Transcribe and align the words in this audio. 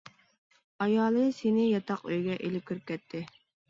ئايالى 0.85 1.27
سېنى 1.41 1.69
ياتاق 1.69 2.05
ئۆيگە 2.11 2.43
ئېلىپ 2.43 2.69
كىرىپ 2.71 2.93
كەتتى. 2.93 3.29